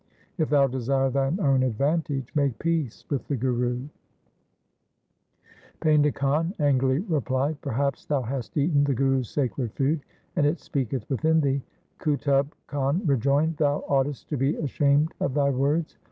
[0.39, 3.87] If thou desire thine own advantage, make peace with the Guru/
[5.79, 10.01] Painda Khan angrily replied,' Perhaps thou hast eaten the Guru's sacred food,
[10.35, 11.61] and it speaketh within thee.'
[11.99, 15.99] Qutub Khan rejoined,' Thou oughtest to be ashamed of thy words.